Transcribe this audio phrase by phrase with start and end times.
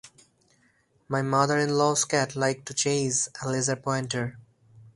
[1.07, 4.39] My mother-in-law's cat like to chase a laser pointer.